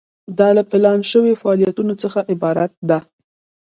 دا 0.39 0.49
له 0.57 0.63
پلان 0.71 0.99
شوو 1.11 1.39
فعالیتونو 1.41 1.93
څخه 2.03 2.19
عبارت 2.33 2.71
ده. 2.89 2.99